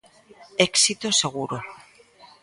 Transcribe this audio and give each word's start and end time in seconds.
Éxito 0.67 1.07
seguro. 1.21 1.57